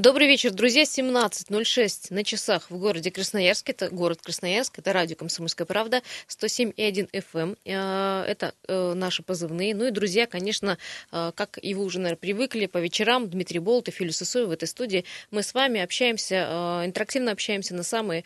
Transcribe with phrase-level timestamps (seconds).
[0.00, 0.84] Добрый вечер, друзья.
[0.84, 3.68] 17.06 на часах в городе Красноярск.
[3.68, 7.58] Это город Красноярск, это радио «Комсомольская правда», 107,1 FM.
[7.66, 9.74] Э, это э, наши позывные.
[9.74, 10.78] Ну и, друзья, конечно,
[11.12, 14.68] э, как и вы уже, наверное, привыкли, по вечерам Дмитрий Болтов, Юлия Сысоева в этой
[14.68, 18.24] студии мы с вами общаемся, интерактивно общаемся на самые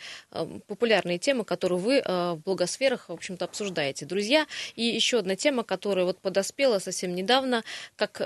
[0.68, 4.06] популярные темы, которые вы в блогосферах, в общем-то, обсуждаете.
[4.06, 4.46] Друзья,
[4.76, 7.64] и еще одна тема, которая вот подоспела совсем недавно,
[7.96, 8.18] как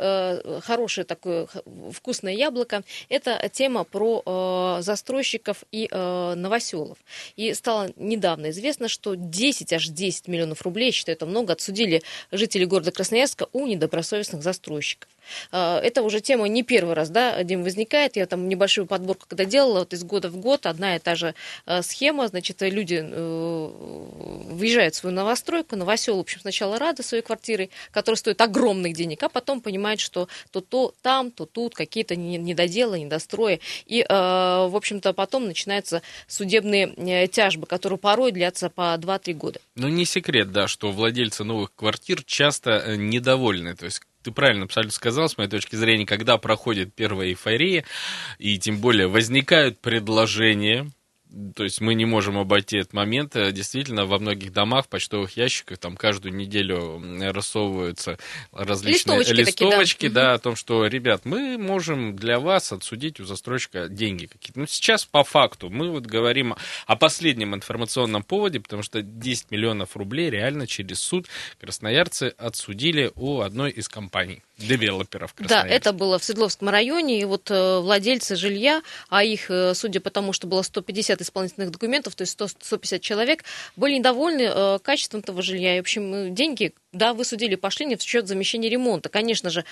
[0.64, 1.48] хорошее такое
[1.92, 6.98] вкусное яблоко, это тема про э, застройщиков и э, новоселов.
[7.36, 12.64] И стало недавно известно, что 10, аж 10 миллионов рублей, считаю, это много, отсудили жители
[12.64, 15.08] города Красноярска у недобросовестных застройщиков.
[15.52, 18.16] Э, это уже тема не первый раз, да, Дим, возникает.
[18.16, 21.34] Я там небольшую подборку когда делала, вот из года в год одна и та же
[21.66, 23.70] э, схема, значит, люди э,
[24.50, 29.22] выезжают в свою новостройку, новосел, в общем, сначала рады своей квартирой, которая стоит огромных денег,
[29.22, 33.60] а потом понимают, что то, то там, то тут какие-то недоделы, недострои.
[33.86, 39.60] И, в общем-то, потом начинаются судебные тяжбы, которые порой длятся по 2-3 года.
[39.74, 43.74] Ну, не секрет, да, что владельцы новых квартир часто недовольны.
[43.74, 47.84] То есть ты правильно абсолютно сказал, с моей точки зрения, когда проходит первая эйфория,
[48.38, 50.90] и тем более возникают предложения,
[51.54, 53.36] то есть мы не можем обойти этот момент.
[53.36, 58.18] Э, действительно, во многих домах, в почтовых ящиках, там каждую неделю рассовываются
[58.52, 60.22] различные листовочки, листовочки такие, да.
[60.22, 64.60] да, о том, что, ребят, мы можем для вас отсудить у застройщика деньги какие-то.
[64.60, 66.56] Ну, сейчас по факту мы вот говорим
[66.86, 71.26] о последнем информационном поводе, потому что 10 миллионов рублей реально через суд
[71.60, 77.50] красноярцы отсудили у одной из компаний девелоперов Да, это было в Свердловском районе, и вот
[77.50, 82.22] э, владельцы жилья, а их, э, судя по тому, что было 150 исполнительных документов, то
[82.22, 83.44] есть 100, 150 человек,
[83.76, 85.76] были недовольны э, качеством этого жилья.
[85.76, 89.10] И, в общем, деньги да, вы судили, пошли не в счет замещения ремонта.
[89.10, 89.66] Конечно же,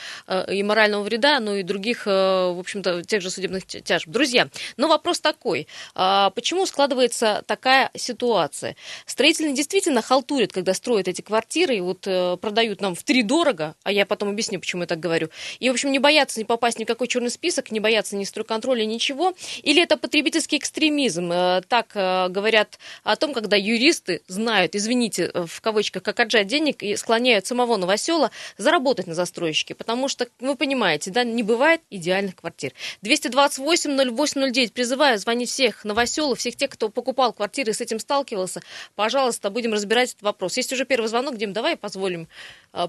[0.53, 4.06] и морального вреда, но и других, в общем-то, тех же судебных тяжб.
[4.06, 5.66] Друзья, но вопрос такой.
[5.94, 8.77] А почему складывается такая ситуация?
[9.06, 13.93] Строители действительно халтурят, когда строят эти квартиры, и вот продают нам в три дорого, а
[13.93, 15.28] я потом объясню, почему я так говорю.
[15.59, 18.25] И, в общем, не боятся не попасть ни в какой черный список, не боятся ни
[18.25, 19.34] стройконтроля, ничего.
[19.62, 21.31] Или это потребительский экстремизм?
[21.69, 27.47] Так говорят о том, когда юристы знают, извините, в кавычках, как отжать денег и склоняют
[27.47, 32.72] самого новосела заработать на застройщике, потому что, вы понимаете, да, не бывает идеальных квартир.
[33.03, 38.60] 228-08-09, призываю звонить всех новоселов, всех тех, кто покупал квартиры и с этим сталкивался.
[38.94, 40.56] Пожалуйста, будем разбирать этот вопрос.
[40.56, 42.26] Есть уже первый звонок, Дим, давай позволим э,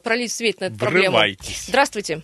[0.04, 1.18] пролить свет на эту проблему.
[1.68, 2.24] Здравствуйте.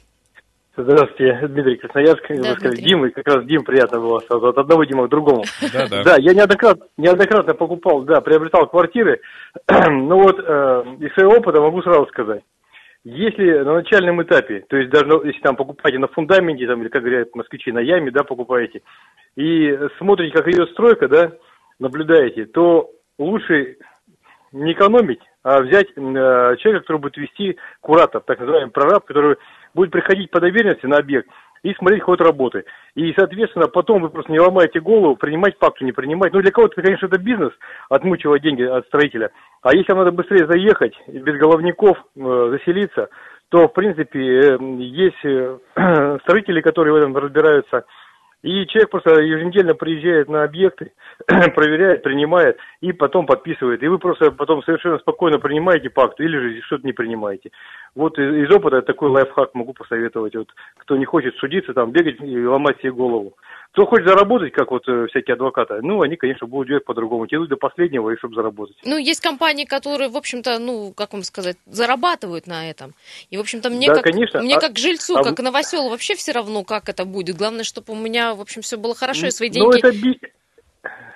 [0.75, 2.23] Здравствуйте, Дмитрий Красноярск.
[2.29, 5.43] Да, Дима, как раз Дим приятно было сразу, от одного Дима к другому.
[5.71, 6.03] Да, да.
[6.03, 9.21] Да, я неоднократно, неоднократно покупал, да, приобретал квартиры.
[9.69, 12.41] ну вот, э, из своего опыта могу сразу сказать.
[13.03, 17.03] Если на начальном этапе, то есть даже если там покупаете на фундаменте, там, или как
[17.03, 18.81] говорят москвичи, на яме, да, покупаете,
[19.35, 21.33] и смотрите, как идет стройка, да,
[21.79, 23.77] наблюдаете, то лучше
[24.51, 29.37] не экономить, взять э, человека, который будет вести куратор, так называемый прораб, который
[29.73, 31.27] будет приходить по доверенности на объект
[31.63, 32.65] и смотреть ход работы.
[32.95, 36.33] И, соответственно, потом вы просто не ломаете голову, принимать факту, не принимать.
[36.33, 37.53] Ну, для кого-то, конечно, это бизнес,
[37.89, 39.31] отмучивать деньги от строителя.
[39.61, 43.09] А если вам надо быстрее заехать, без головников э, заселиться,
[43.49, 45.57] то, в принципе, э, есть э,
[46.23, 47.85] строители, которые в этом разбираются,
[48.43, 50.91] и человек просто еженедельно приезжает на объекты,
[51.27, 53.81] проверяет, принимает и потом подписывает.
[53.81, 57.51] И вы просто потом совершенно спокойно принимаете пакт или же что-то не принимаете.
[57.95, 60.35] Вот из, из опыта такой лайфхак могу посоветовать.
[60.35, 63.33] Вот, кто не хочет судиться, там бегать и ломать себе голову.
[63.73, 67.25] Кто хочет заработать, как вот э, всякие адвокаты, ну, они, конечно, будут делать по-другому.
[67.25, 68.77] Тянуть до последнего, и чтобы заработать.
[68.85, 72.93] Ну, есть компании, которые, в общем-то, ну, как вам сказать, зарабатывают на этом.
[73.31, 74.43] И, в общем-то, мне, да, как, конечно.
[74.43, 75.23] мне а, как жильцу, а...
[75.23, 77.35] как новоселу, вообще все равно, как это будет.
[77.35, 79.81] Главное, чтобы у меня, в общем, все было хорошо, и свои ну, деньги...
[79.81, 80.33] Ну, это.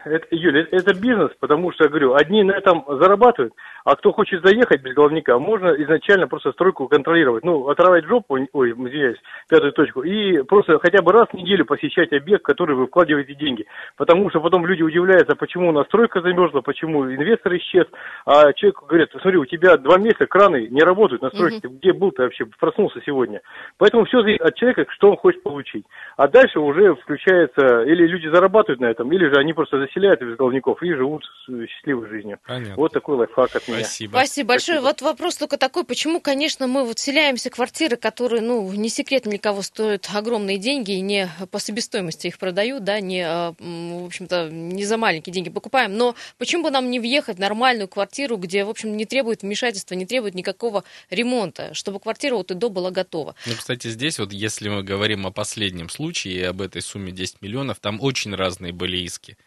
[0.07, 3.54] Это, Юля, это бизнес, потому что, я говорю, одни на этом зарабатывают,
[3.86, 7.44] а кто хочет заехать без головника, можно изначально просто стройку контролировать.
[7.44, 9.18] Ну, оторвать жопу, ой, извиняюсь,
[9.50, 13.36] пятую точку, и просто хотя бы раз в неделю посещать объект, в который вы вкладываете
[13.36, 13.65] деньги.
[13.95, 17.86] Потому что потом люди удивляются, почему у нас стройка замерзла, почему инвестор исчез.
[18.25, 21.94] А человек говорит, смотри, у тебя два месяца краны не работают на стройке, ты где
[21.94, 23.42] был ты вообще, проснулся сегодня.
[23.77, 25.86] Поэтому все зависит от человека, что он хочет получить.
[26.18, 30.21] А дальше уже включается, или люди зарабатывают на этом, или же они просто заселяют выселяют
[30.21, 32.39] из головников и живут счастливой жизнью.
[32.45, 32.75] Понятно.
[32.75, 33.79] Вот такой лайфхак от меня.
[33.79, 34.11] Спасибо.
[34.11, 34.79] Спасибо большое.
[34.79, 34.88] Спасибо.
[34.88, 39.25] Вот вопрос только такой, почему, конечно, мы вот вселяемся в квартиры, которые, ну, не секрет
[39.25, 44.05] ни кого стоят огромные деньги, и не по себестоимости их продают, да, не, а, в
[44.05, 48.38] общем-то, не за маленькие деньги покупаем, но почему бы нам не въехать в нормальную квартиру,
[48.38, 52.69] где, в общем, не требует вмешательства, не требует никакого ремонта, чтобы квартира от и до
[52.69, 53.35] была готова.
[53.45, 57.41] Ну, кстати, здесь вот, если мы говорим о последнем случае и об этой сумме 10
[57.41, 59.38] миллионов, там очень разные были иски.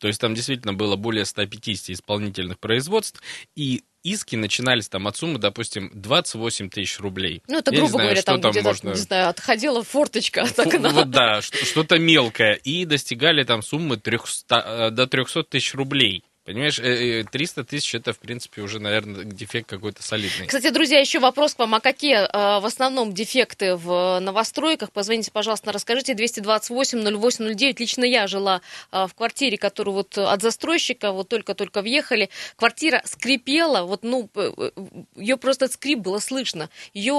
[0.00, 3.22] То есть там действительно было более 150 исполнительных производств,
[3.54, 7.42] и иски начинались там от суммы, допустим, 28 тысяч рублей.
[7.48, 8.88] Ну, это, грубо знаю, говоря, там, там где-то, можно...
[8.90, 10.88] не знаю, отходила форточка от окна.
[10.88, 12.54] Вот, да, что-то мелкое.
[12.54, 16.24] И достигали там суммы 300, э, до 300 тысяч рублей.
[16.50, 20.48] Понимаешь, 300 э, э, тысяч это, в принципе, уже, наверное, дефект какой-то солидный.
[20.48, 21.76] Кстати, друзья, еще вопрос к вам.
[21.76, 24.90] А какие э, в основном дефекты в новостройках?
[24.90, 26.14] Позвоните, пожалуйста, расскажите.
[26.14, 27.76] 228-08-09.
[27.78, 32.30] Лично я жила в квартире, которую вот от застройщика, вот только-только въехали.
[32.56, 34.28] Квартира скрипела, вот, ну,
[35.14, 36.68] ее просто скрип было слышно.
[36.94, 37.12] Ее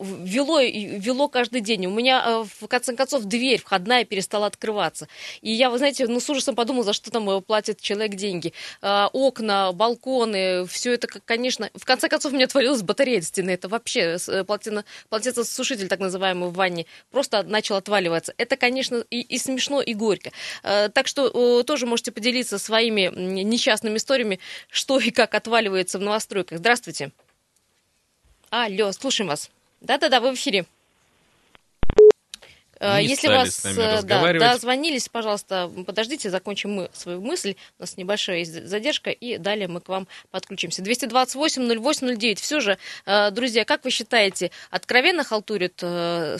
[0.00, 1.86] вело, вело каждый день.
[1.86, 5.06] У меня, в конце концов, дверь входная перестала открываться.
[5.42, 8.52] И я, вы знаете, ну, с ужасом подумала, за что там платит человек деньги.
[8.82, 13.50] Э, окна, балконы, все это, конечно, в конце концов у меня отвалилась батарея от стены.
[13.50, 18.34] Это вообще э, плотина, плотецосушитель, так называемый, в ванне, просто начал отваливаться.
[18.36, 20.30] Это, конечно, и, и смешно, и горько.
[20.62, 26.58] Э, так что тоже можете поделиться своими несчастными историями, что и как отваливается в новостройках.
[26.58, 27.12] Здравствуйте.
[28.50, 29.50] Алло, слушаем вас.
[29.80, 30.66] Да-да-да, вы в эфире.
[32.80, 37.54] Э, не Если вас э, да, дозвонились, пожалуйста, подождите, закончим мы свою мысль.
[37.78, 40.82] У нас небольшая есть задержка, и далее мы к вам подключимся.
[40.82, 42.36] 228-08-09.
[42.40, 45.82] Все же, э, друзья, как вы считаете, откровенно халтурят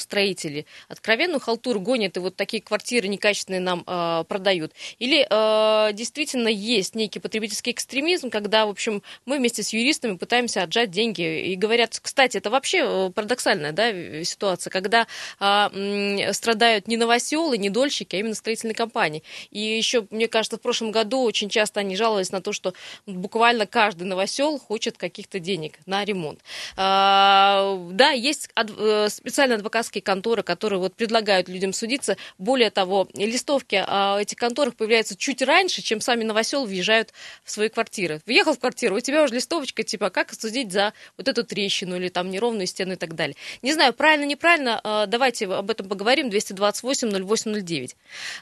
[0.00, 0.66] строители?
[0.88, 3.84] Откровенную халтуру гонят и вот такие квартиры некачественные нам
[4.26, 4.72] продают?
[4.98, 5.24] Или
[5.92, 11.52] действительно есть некий потребительский экстремизм, когда, в общем, мы вместе с юристами пытаемся отжать деньги
[11.52, 15.06] и говорят, кстати, это вообще парадоксальная да, ситуация, когда
[16.32, 19.22] страдают не новоселы, не дольщики, а именно строительные компании.
[19.50, 22.74] И еще, мне кажется, в прошлом году очень часто они жаловались на то, что
[23.06, 26.40] буквально каждый новосел хочет каких-то денег на ремонт.
[26.76, 32.16] А, да, есть э, специальные адвокатские конторы, которые вот предлагают людям судиться.
[32.38, 37.12] Более того, листовки о этих конторах появляются чуть раньше, чем сами новосел въезжают
[37.44, 38.20] в свои квартиры.
[38.26, 42.08] Въехал в квартиру, у тебя уже листовочка, типа, как судить за вот эту трещину или
[42.08, 43.36] там неровную стену и так далее.
[43.62, 47.90] Не знаю, правильно, неправильно, а, давайте об этом поговорим говорим, 228-08-09.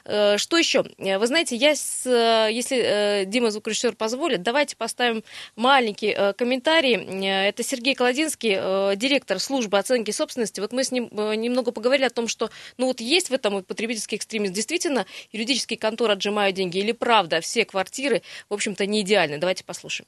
[0.05, 0.83] Э, что еще?
[0.97, 5.23] Э, вы знаете, я, с, э, если Дима звукорежиссер позволит, давайте поставим
[5.55, 6.93] маленький комментарий.
[6.93, 10.59] Это Сергей Колодинский, директор службы оценки собственности.
[10.59, 14.17] Вот мы с ним немного поговорили о том, что ну вот есть в этом потребительский
[14.17, 14.53] экстремизм.
[14.53, 19.37] Действительно, юридические конторы отжимают деньги или правда все квартиры, в общем-то, не идеальны.
[19.37, 20.07] Давайте послушаем.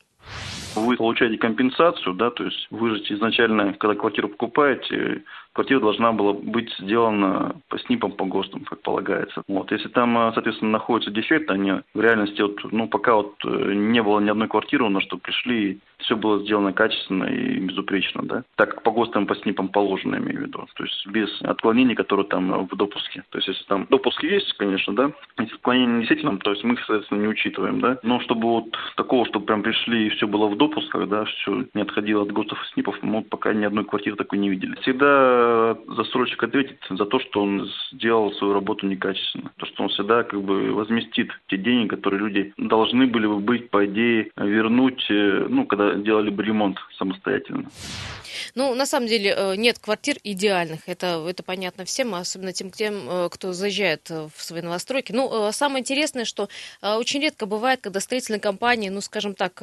[0.76, 5.24] Вы получаете компенсацию, да, то есть вы же изначально, когда квартиру покупаете,
[5.56, 9.42] квартира должна была быть сделана по СНИПам, по ГОСТам, как полагается.
[9.48, 9.72] Вот.
[9.72, 14.04] Если там, э, соответственно, находится дефект, они в реальности, вот, ну, пока вот э, не
[14.04, 18.44] было ни одной квартиры у нас, что пришли, все было сделано качественно и безупречно, да,
[18.56, 22.26] так как по ГОСТам, по СНИПам положено, имею в виду, то есть без отклонений, которые
[22.28, 23.24] там в допуске.
[23.30, 26.80] То есть если там допуск есть, конечно, да, если отклонения действительно, то есть мы их,
[26.86, 30.58] соответственно, не учитываем, да, но чтобы вот такого, чтобы прям пришли и все было в
[30.58, 34.40] допусках, да, все не отходило от ГОСТов и СНИПов, мы пока ни одной квартиры такой
[34.40, 34.76] не видели.
[34.82, 39.52] Всегда застройщик ответит за то, что он сделал свою работу некачественно.
[39.58, 43.70] То, что он всегда как бы возместит те деньги, которые люди должны были бы быть,
[43.70, 47.70] по идее, вернуть, э, ну, когда делали бы ремонт самостоятельно.
[48.54, 50.88] Ну, на самом деле, э, нет квартир идеальных.
[50.88, 55.12] Это, это понятно всем, особенно тем, тем, э, кто заезжает в свои новостройки.
[55.12, 56.50] Ну, самое интересное, что
[56.82, 59.62] очень редко бывает, когда строительные компании, ну, скажем так,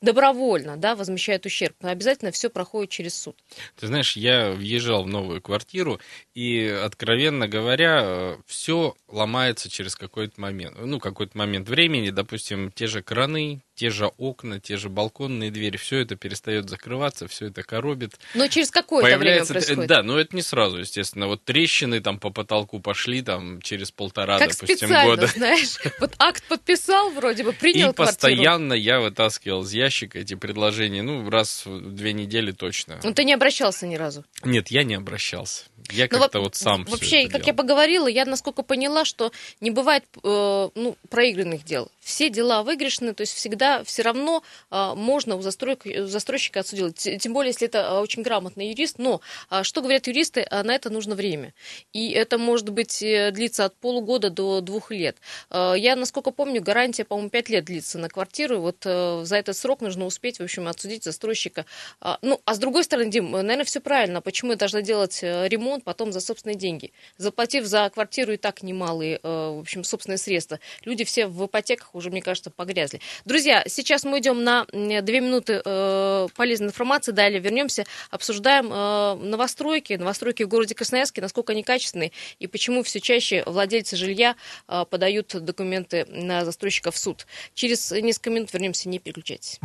[0.00, 1.74] добровольно, да, возмещают ущерб.
[1.82, 3.36] Обязательно все проходит через суд.
[3.78, 6.00] Ты знаешь, я въезжал в новую квартиру,
[6.34, 10.76] и, откровенно говоря, все ломается через какой-то момент.
[10.80, 15.76] Ну, какой-то момент времени, допустим, те же краны, те же окна, те же балконные двери,
[15.76, 18.18] все это перестает закрываться, все это коробит.
[18.34, 19.86] Но через какое-то время происходит?
[19.86, 21.26] Да, но это не сразу, естественно.
[21.26, 25.26] Вот трещины там по потолку пошли там через полтора, как допустим, специально, года.
[25.26, 31.02] знаешь, вот акт подписал вроде бы, принял И постоянно я вытаскивал из ящика эти предложения,
[31.02, 33.00] ну, раз в две недели точно.
[33.02, 34.24] Ну, ты не обращался ни разу?
[34.44, 35.64] Нет, я не обращался.
[35.90, 37.46] Я ну, как-то вот сам Вообще, как делал.
[37.46, 43.14] я поговорила, я насколько поняла, что не бывает э, ну, проигранных дел все дела выигрышны,
[43.14, 46.96] то есть всегда все равно а, можно у, застройк, у застройщика отсудить.
[47.20, 48.98] Тем более, если это а, очень грамотный юрист.
[48.98, 51.54] Но а, что говорят юристы, а, на это нужно время.
[51.92, 55.16] И это может быть э, длиться от полугода до двух лет.
[55.48, 58.60] А, я, насколько помню, гарантия, по-моему, пять лет длится на квартиру.
[58.60, 61.66] Вот а, за этот срок нужно успеть, в общем, отсудить застройщика.
[62.00, 64.20] А, ну, а с другой стороны, Дим, наверное, все правильно.
[64.20, 66.92] Почему я должна делать э, ремонт потом за собственные деньги?
[67.16, 70.58] Заплатив за квартиру и так немалые, в общем, собственные средства.
[70.84, 73.00] Люди все в ипотеках уже, мне кажется, погрязли.
[73.24, 77.12] Друзья, сейчас мы идем на две минуты э, полезной информации.
[77.12, 83.00] Далее вернемся, обсуждаем э, новостройки, новостройки в городе Красноярске, насколько они качественные и почему все
[83.00, 84.36] чаще владельцы жилья
[84.68, 87.26] э, подают документы на застройщика в суд.
[87.54, 89.60] Через несколько минут вернемся, не переключайтесь.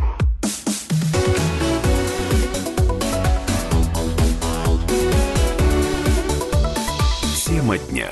[7.45, 8.11] Тема дня.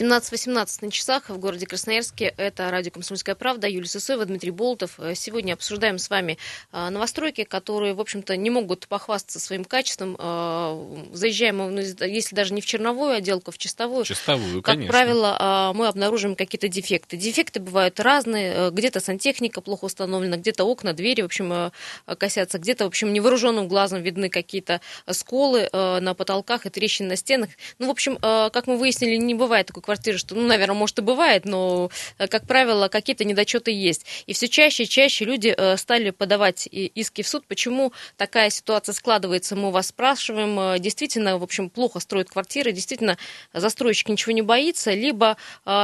[0.00, 2.32] 17-18 на часах в городе Красноярске.
[2.38, 3.68] Это радио «Комсомольская правда».
[3.68, 4.98] Юлия Сысоева, Дмитрий Болтов.
[5.14, 6.38] Сегодня обсуждаем с вами
[6.72, 10.16] а, новостройки, которые, в общем-то, не могут похвастаться своим качеством.
[10.18, 14.06] А, заезжаем, ну, если даже не в черновую отделку, а в чистовую.
[14.06, 14.90] Чистовую, как конечно.
[14.90, 17.18] правило, а, мы обнаружим какие-то дефекты.
[17.18, 18.70] Дефекты бывают разные.
[18.70, 21.72] Где-то сантехника плохо установлена, где-то окна, двери, в общем,
[22.06, 22.58] косятся.
[22.58, 24.80] Где-то, в общем, невооруженным глазом видны какие-то
[25.10, 27.50] сколы на потолках и трещины на стенах.
[27.78, 31.02] Ну, в общем, как мы выяснили, не бывает такой квартиры, что, ну, наверное, может и
[31.02, 34.06] бывает, но, э, как правило, какие-то недочеты есть.
[34.26, 37.44] И все чаще и чаще люди э, стали подавать иски в суд.
[37.48, 40.60] Почему такая ситуация складывается, мы вас спрашиваем.
[40.60, 43.18] Э, действительно, в общем, плохо строят квартиры, действительно,
[43.52, 45.36] застройщик ничего не боится, либо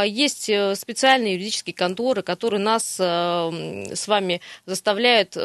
[0.04, 5.36] есть специальные юридические конторы, которые нас с вами заставляют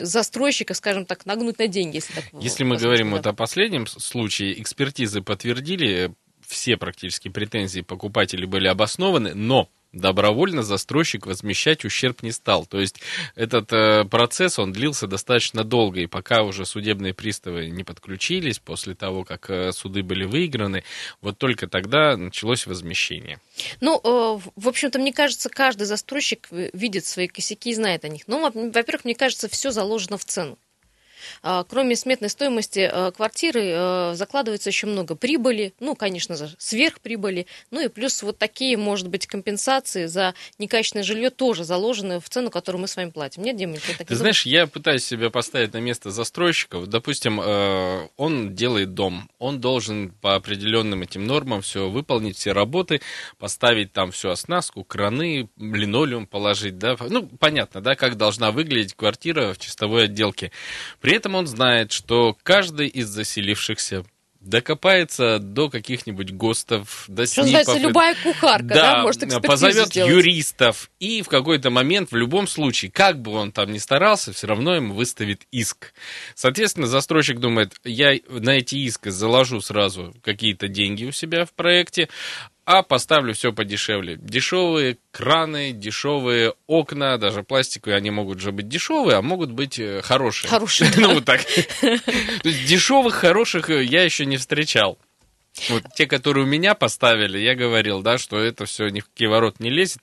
[0.00, 1.96] застройщика, скажем так, нагнуть на деньги.
[1.96, 3.16] Если, так, если мы говорим да.
[3.16, 6.14] вот о последнем случае, экспертизы подтвердили
[6.48, 12.66] все практически претензии покупателей были обоснованы, но добровольно застройщик возмещать ущерб не стал.
[12.66, 13.00] То есть
[13.34, 18.94] этот э, процесс, он длился достаточно долго, и пока уже судебные приставы не подключились, после
[18.94, 20.84] того, как э, суды были выиграны,
[21.20, 23.40] вот только тогда началось возмещение.
[23.80, 28.22] Ну, э, в общем-то, мне кажется, каждый застройщик видит свои косяки и знает о них.
[28.26, 30.58] Ну, во-первых, мне кажется, все заложено в цену.
[31.42, 37.46] А, кроме сметной стоимости э, квартиры э, закладывается еще много прибыли, ну, конечно же, сверхприбыли,
[37.70, 42.50] ну и плюс вот такие, может быть, компенсации за некачественное жилье тоже заложены в цену,
[42.50, 43.42] которую мы с вами платим.
[43.42, 46.80] Нет, Дима, ты так Ты знаешь, я пытаюсь себя поставить на место застройщика.
[46.86, 53.00] Допустим, э, он делает дом, он должен по определенным этим нормам все выполнить, все работы,
[53.38, 59.52] поставить там всю оснастку, краны, линолеум положить, да, ну, понятно, да, как должна выглядеть квартира
[59.52, 60.52] в чистовой отделке.
[61.00, 64.04] При этом он знает, что каждый из заселившихся
[64.46, 67.52] докопается до каких-нибудь ГОСТов, до Что СНИПов.
[67.52, 70.10] называется, любая кухарка, да, да может позовет сделать.
[70.10, 74.46] юристов, и в какой-то момент, в любом случае, как бы он там ни старался, все
[74.46, 75.92] равно ему выставит иск.
[76.34, 82.08] Соответственно, застройщик думает, я на эти иски заложу сразу какие-то деньги у себя в проекте,
[82.66, 84.16] а поставлю все подешевле.
[84.20, 90.02] Дешевые краны, дешевые окна, даже пластиковые, они могут же быть дешевые, а могут быть э,
[90.02, 90.50] хорошие.
[90.50, 90.90] Хорошие.
[90.96, 91.40] Ну, вот так.
[92.42, 94.98] Дешевых, хороших э, я еще не встречал.
[95.68, 99.28] Вот те, которые у меня поставили, я говорил, да, что это все ни в какие
[99.28, 100.02] ворот не лезет.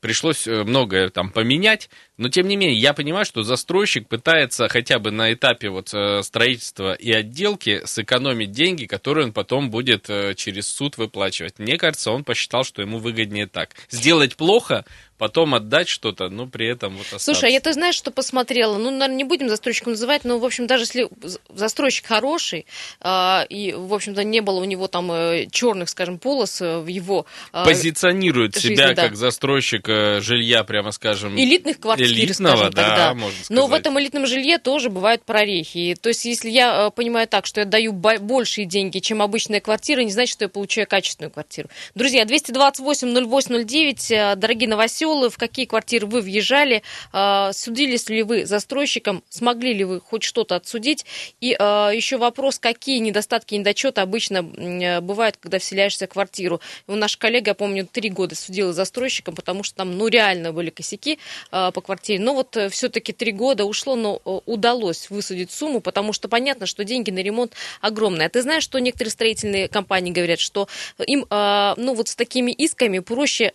[0.00, 1.90] Пришлось э, многое там поменять.
[2.18, 6.22] Но, тем не менее, я понимаю, что застройщик пытается хотя бы на этапе вот э,
[6.22, 11.58] строительства и отделки сэкономить деньги, которые он потом будет э, через суд выплачивать.
[11.58, 13.70] Мне кажется, он посчитал, что ему выгоднее так.
[13.90, 14.84] Сделать плохо,
[15.22, 17.26] потом отдать что-то, но при этом вот остаться.
[17.26, 18.76] Слушай, а я ты знаешь, что посмотрела?
[18.76, 21.08] Ну, наверное, не будем застройщиком называть, но, в общем, даже если
[21.48, 22.66] застройщик хороший,
[23.00, 27.24] э, и, в общем-то, не было у него там э, черных, скажем, полос в его...
[27.52, 29.02] Э, Позиционирует жизни, себя да.
[29.02, 31.38] как застройщик э, жилья, прямо скажем...
[31.38, 33.14] Элитных квартир элитного, скажем да, тогда.
[33.14, 33.50] Можно сказать.
[33.50, 35.96] Но в этом элитном жилье тоже бывают прорехи.
[36.00, 40.00] То есть, если я э, понимаю так, что я даю большие деньги, чем обычная квартира,
[40.00, 41.68] не значит, что я получаю качественную квартиру.
[41.94, 49.22] Друзья, 228-08-09, э, дорогие новоселы, в какие квартиры вы въезжали, э, судились ли вы застройщиком,
[49.28, 51.04] смогли ли вы хоть что-то отсудить?
[51.40, 56.60] И еще вопрос, какие недостатки и недочеты обычно бывают, когда вселяешься в квартиру.
[56.86, 60.70] У наш коллега, я помню, три года судила застройщиком, потому что там, ну, реально были
[60.70, 61.18] косяки
[61.50, 62.20] по квартире.
[62.20, 66.66] Но вот э, все-таки три года ушло, но э, удалось высудить сумму, потому что понятно,
[66.66, 68.26] что деньги на ремонт огромные.
[68.26, 72.52] А ты знаешь, что некоторые строительные компании говорят, что им, э, ну вот с такими
[72.52, 73.52] исками проще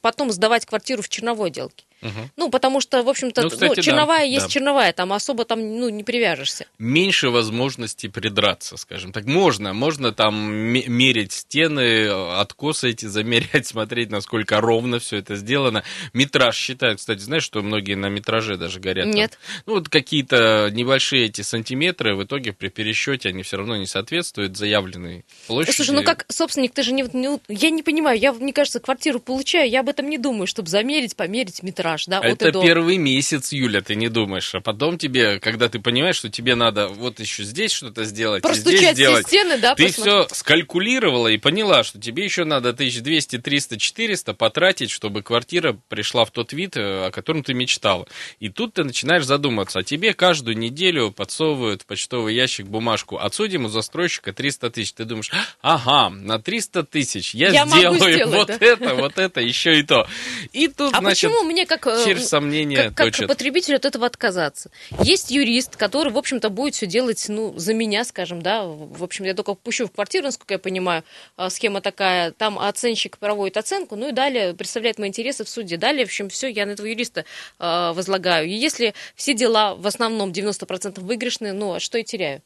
[0.00, 1.84] потом сдавать квартиру в черновой отделке.
[2.02, 2.30] Угу.
[2.36, 4.50] Ну, потому что, в общем-то, ну, кстати, ну, черновая да, есть да.
[4.50, 6.66] черновая, там особо там ну, не привяжешься.
[6.78, 9.24] Меньше возможностей придраться, скажем так.
[9.24, 15.84] Можно, можно там мерить стены, откосы эти замерять, смотреть, насколько ровно все это сделано.
[16.12, 19.06] Метраж считают, кстати, знаешь, что многие на метраже даже горят?
[19.06, 19.30] Нет.
[19.30, 19.62] Там.
[19.66, 24.56] Ну, вот какие-то небольшие эти сантиметры, в итоге при пересчете они все равно не соответствуют
[24.56, 25.76] заявленной площади.
[25.76, 27.04] Слушай, ну как собственник, ты же не...
[27.12, 30.68] Ну, я не понимаю, я, мне кажется, квартиру получаю, я об этом не думаю, чтобы
[30.68, 35.68] замерить, померить метраж, да, Это первый месяц, Юля, ты не думаешь, а потом тебе, когда
[35.68, 39.74] ты понимаешь, что тебе надо вот еще здесь что-то сделать, Простучать здесь сделать, стены, да,
[39.74, 40.26] ты посмотри.
[40.26, 46.24] все скалькулировала и поняла, что тебе еще надо 1200, 300, 400 потратить, чтобы квартира пришла
[46.24, 48.06] в тот вид, э, о котором ты мечтала.
[48.40, 53.64] И тут ты начинаешь задуматься, а тебе каждую неделю подсовывают в почтовый ящик бумажку, отсудим
[53.64, 54.92] у застройщика 300 тысяч.
[54.92, 55.30] Ты думаешь,
[55.60, 58.56] ага, на 300 тысяч я, я сделаю сделать, вот да?
[58.60, 60.06] это, вот это, еще и то.
[60.52, 64.06] И тут, а значит, почему мне как, э, через сомнение как, как потребителю от этого
[64.06, 64.70] отказаться?
[65.02, 69.24] Есть юрист, который, в общем-то, будет все делать, ну, за меня, скажем, да, в общем,
[69.24, 71.04] я только пущу в квартиру, насколько я понимаю,
[71.36, 75.76] а, схема такая, там оценщик проводит оценку, ну и далее представляет мои интересы в суде.
[75.76, 77.24] Далее, в общем, все, я на этого юриста
[77.58, 78.46] э, возлагаю.
[78.46, 82.42] И если все дела в основном 90% выигрышные, ну, а что я теряю?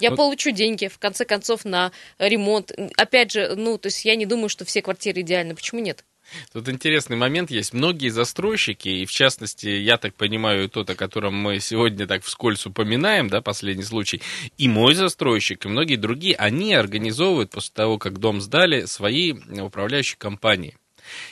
[0.00, 0.16] Я вот.
[0.16, 2.72] получу деньги, в конце концов, на ремонт.
[2.96, 5.54] Опять же, ну, то есть я не думаю, что все квартиры идеальны.
[5.54, 6.04] Почему нет?
[6.52, 7.72] Тут интересный момент есть.
[7.72, 12.66] Многие застройщики, и в частности, я так понимаю, тот, о котором мы сегодня так вскользь
[12.66, 14.22] упоминаем, да, последний случай,
[14.58, 20.16] и мой застройщик, и многие другие, они организовывают после того, как дом сдали, свои управляющие
[20.18, 20.76] компании.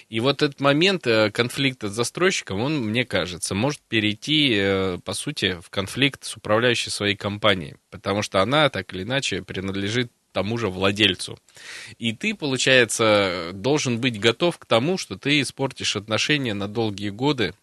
[0.08, 5.14] И вот этот момент э, конфликта с застройщиком, он, мне кажется, может перейти, э, по
[5.14, 10.58] сути, в конфликт с управляющей своей компанией, потому что она так или иначе принадлежит тому
[10.58, 11.38] же владельцу.
[11.98, 17.54] И ты, получается, должен быть готов к тому, что ты испортишь отношения на долгие годы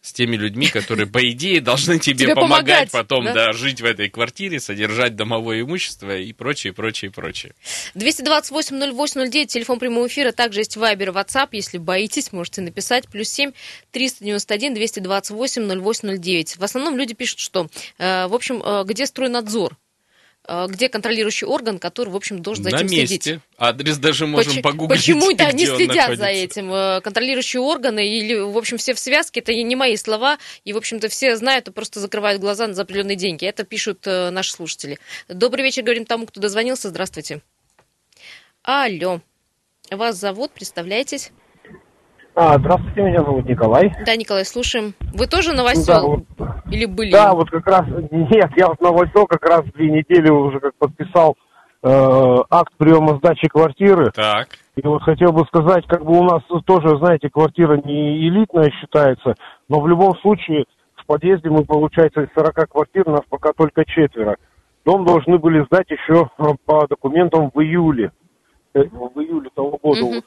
[0.00, 3.34] с теми людьми, которые, по идее, должны тебе, тебе помогать, помогать потом, да?
[3.34, 7.54] да, жить в этой квартире, содержать домовое имущество и прочее, прочее, прочее.
[7.94, 13.52] 228-08-09, телефон прямого эфира, также есть Вайбер, WhatsApp, если боитесь, можете написать, плюс 7
[13.92, 16.56] 391 228 0809.
[16.56, 19.76] В основном люди пишут, что, э, в общем, э, где стройнадзор?
[20.52, 23.06] Э, где контролирующий орган, который, в общем, должен за этим На месте.
[23.06, 23.40] следить.
[23.56, 25.00] Адрес даже можем Поч- погуглить.
[25.00, 26.70] Почему да, не следят за этим?
[26.70, 30.76] Э, контролирующие органы или, в общем, все в связке, это не мои слова, и, в
[30.76, 33.46] общем-то, все знают и просто закрывают глаза за определенные деньги.
[33.46, 34.98] Это пишут э, наши слушатели.
[35.26, 36.90] Добрый вечер, говорим тому, кто дозвонился.
[36.90, 37.40] Здравствуйте.
[38.62, 39.22] Алло.
[39.90, 41.32] Вас зовут, представляйтесь.
[42.34, 43.94] А, здравствуйте, меня зовут Николай.
[44.06, 44.94] Да, Николай, слушаем.
[45.12, 45.84] Вы тоже новосел?
[46.38, 47.10] Да, вот, Или были?
[47.10, 51.36] Да, вот как раз, нет, я вот новосел как раз две недели уже как подписал
[51.82, 54.10] э, акт приема сдачи квартиры.
[54.12, 54.48] Так.
[54.76, 59.34] И вот хотел бы сказать, как бы у нас тоже, знаете, квартира не элитная считается,
[59.68, 60.64] но в любом случае
[60.96, 64.36] в подъезде мы, получается, из 40 квартир, нас пока только четверо.
[64.86, 68.10] Дом должны были сдать еще э, по документам в июле.
[68.72, 70.10] Э, в июле того года угу.
[70.12, 70.22] уже.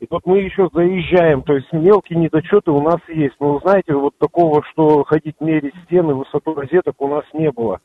[0.00, 3.34] И вот мы еще заезжаем, то есть мелкие недочеты у нас есть.
[3.40, 7.80] Но знаете, вот такого, что ходить мерить стены, высоту розеток у нас не было.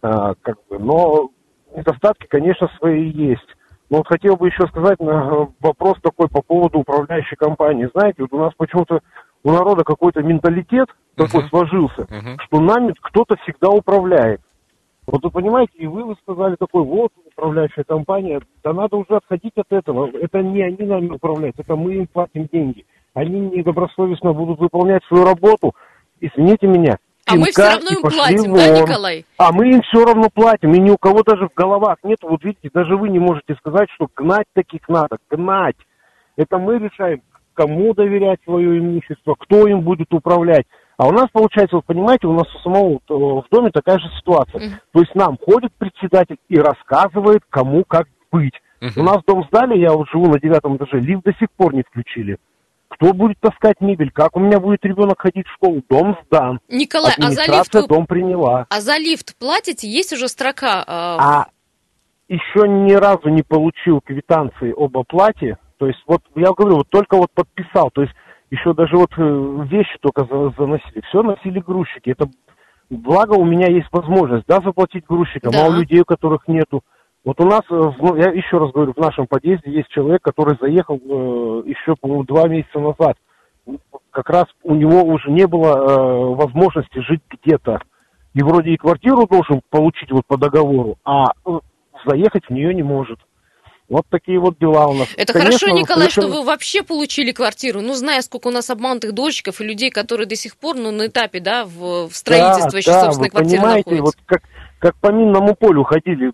[0.00, 1.30] А, как бы, но
[1.76, 3.46] недостатки, конечно, свои есть.
[3.90, 7.90] Но вот хотел бы еще сказать на вопрос такой по поводу управляющей компании.
[7.94, 9.00] Знаете, вот у нас почему-то
[9.44, 11.26] у народа какой-то менталитет uh-huh.
[11.26, 12.38] такой сложился, uh-huh.
[12.40, 14.40] что нами кто-то всегда управляет.
[15.06, 19.54] Вот вы понимаете, и вы, вы сказали такой, вот, управляющая компания, да надо уже отходить
[19.56, 20.08] от этого.
[20.20, 22.86] Это не они нами управляют, это мы им платим деньги.
[23.14, 25.74] Они недобросовестно будут выполнять свою работу.
[26.20, 26.98] Извините меня.
[27.26, 29.24] А мы все равно им платим, да, Николай?
[29.38, 32.18] А мы им все равно платим, и ни у кого даже в головах нет.
[32.22, 35.76] Вот видите, даже вы не можете сказать, что гнать таких надо, гнать.
[36.36, 37.22] Это мы решаем,
[37.54, 40.66] кому доверять свое имущество, кто им будет управлять.
[40.96, 44.08] А у нас получается, вот понимаете, у нас у самого э, в доме такая же
[44.18, 44.60] ситуация.
[44.60, 44.72] Uh-huh.
[44.92, 48.54] То есть нам ходит председатель и рассказывает, кому как быть.
[48.80, 49.00] Uh-huh.
[49.00, 51.82] У нас дом сдали, я вот живу на девятом этаже, лифт до сих пор не
[51.82, 52.38] включили.
[52.88, 54.10] Кто будет таскать мебель?
[54.10, 55.82] Как у меня будет ребенок ходить в школу?
[55.88, 56.60] Дом сдан.
[56.68, 57.86] Николай, а за лифт вы...
[57.86, 58.66] дом приняла.
[58.68, 59.88] А за лифт платите?
[59.88, 60.84] Есть уже строка?
[60.86, 61.16] Э...
[61.18, 61.46] А
[62.28, 65.56] еще ни разу не получил квитанции об оплате.
[65.78, 67.90] То есть вот я говорю, вот только вот подписал.
[67.90, 68.14] То есть
[68.52, 71.02] еще даже вот э, вещи только заносили.
[71.08, 72.10] Все носили грузчики.
[72.10, 72.28] Это
[72.90, 75.64] благо у меня есть возможность, да, заплатить грузчикам, да.
[75.64, 76.82] а у людей, у которых нету.
[77.24, 80.96] Вот у нас, э, я еще раз говорю, в нашем подъезде есть человек, который заехал
[80.96, 83.16] э, еще, по-моему, два месяца назад.
[84.10, 87.80] Как раз у него уже не было возможности жить где-то.
[88.34, 91.32] И вроде и квартиру должен получить вот по договору, а
[92.04, 93.18] заехать в нее не может.
[93.88, 95.08] Вот такие вот дела у нас.
[95.16, 96.28] Это Конечно, хорошо, Николай, совершенно...
[96.28, 97.80] что вы вообще получили квартиру.
[97.80, 101.08] Ну, зная, сколько у нас обманутых дольщиков и людей, которые до сих пор, ну, на
[101.08, 104.18] этапе, да, в, в строительстве да, еще да, собственной квартиры понимаете, находятся.
[104.18, 104.42] вот как,
[104.78, 106.32] как по минному полю ходили,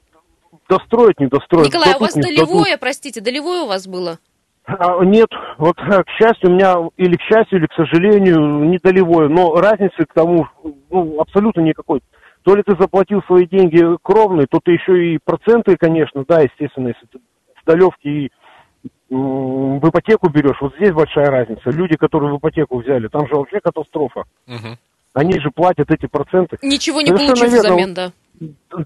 [0.69, 1.67] достроить, не достроить.
[1.67, 4.19] Николай, у вас долевое, простите, долевое у вас было?
[4.67, 9.29] А, нет, вот к счастью, у меня или к счастью, или к сожалению, не долевое,
[9.29, 10.47] но разницы к тому
[10.91, 12.03] ну, абсолютно никакой.
[12.43, 16.89] То ли ты заплатил свои деньги кровные, то ты еще и проценты, конечно, да, естественно,
[16.89, 17.19] если ты
[17.69, 18.31] с долевки и
[19.11, 21.71] в ипотеку берешь, вот здесь большая разница.
[21.71, 24.25] Люди, которые в ипотеку взяли, там же вообще катастрофа.
[24.47, 24.77] Угу.
[25.15, 26.59] Они же платят эти проценты.
[26.63, 28.13] Ничего не получив взамен, да.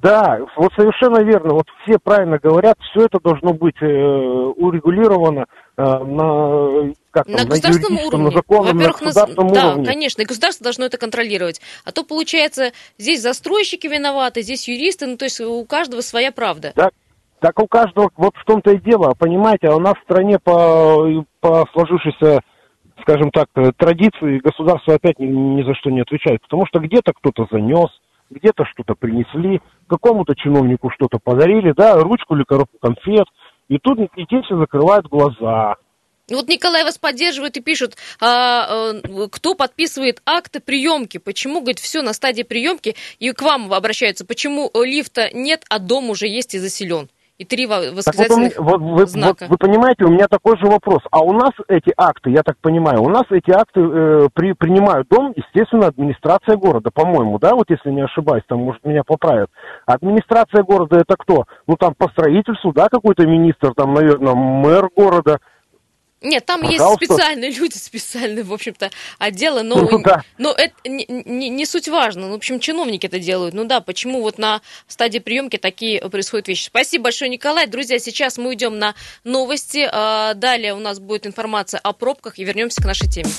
[0.02, 1.54] Да, вот совершенно верно.
[1.54, 5.44] Вот все правильно говорят, все это должно быть э, урегулировано
[5.76, 8.24] э, на как там, на государственном на уровне.
[8.24, 9.66] На законном, Во-первых, на государственном на...
[9.66, 9.84] уровне.
[9.84, 11.60] Да, конечно, и государство должно это контролировать.
[11.84, 16.72] А то получается, здесь застройщики виноваты, здесь юристы, ну то есть у каждого своя правда.
[16.74, 16.94] Так,
[17.42, 21.24] так у каждого, вот в том-то и дело, понимаете, а у нас в стране по,
[21.40, 22.40] по сложившейся
[23.02, 27.48] скажем так, традиции государство опять ни, ни за что не отвечает, потому что где-то кто-то
[27.50, 27.88] занес,
[28.30, 33.26] где-то что-то принесли, какому-то чиновнику что-то подарили, да, ручку или коробку конфет,
[33.68, 35.74] и тут и те все закрывают глаза.
[36.30, 42.02] Вот Николай вас поддерживает и пишет, а, а, кто подписывает акты приемки, почему, говорит, все
[42.02, 46.60] на стадии приемки, и к вам обращаются, почему лифта нет, а дом уже есть и
[46.60, 47.08] заселен
[47.42, 49.46] и три восклицательных вот, вот, вы, знака.
[49.48, 51.02] Вот, вы понимаете, у меня такой же вопрос.
[51.10, 55.08] А у нас эти акты, я так понимаю, у нас эти акты э, при, принимают
[55.08, 59.50] дом, естественно, администрация города, по-моему, да, вот если не ошибаюсь, там, может, меня поправят.
[59.86, 61.44] Администрация города это кто?
[61.66, 65.38] Ну, там по строительству, да, какой-то министр, там, наверное, мэр города–
[66.22, 67.04] нет, там Пожалуйста.
[67.04, 70.24] есть специальные люди, специальные, в общем-то, отделы, но, ну, да.
[70.38, 72.26] но это не, не, не суть важно.
[72.26, 73.54] Ну, в общем, чиновники это делают.
[73.54, 76.66] Ну да, почему вот на стадии приемки такие происходят вещи.
[76.66, 77.66] Спасибо большое, Николай.
[77.66, 79.88] Друзья, сейчас мы уйдем на новости.
[79.90, 83.30] А, далее у нас будет информация о пробках и вернемся к нашей теме.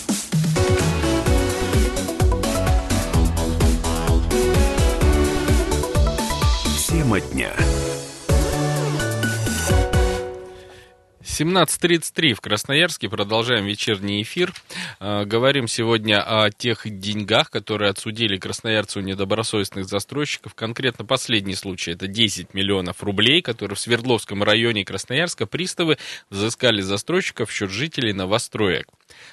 [6.88, 7.52] Тема дня.
[11.34, 13.10] 17.33 в Красноярске.
[13.10, 14.54] Продолжаем вечерний эфир.
[15.00, 20.54] А, говорим сегодня о тех деньгах, которые отсудили красноярцу недобросовестных застройщиков.
[20.54, 21.94] Конкретно последний случай.
[21.94, 25.98] Это 10 миллионов рублей, которые в Свердловском районе Красноярска приставы
[26.30, 28.86] взыскали застройщиков в счет жителей новостроек.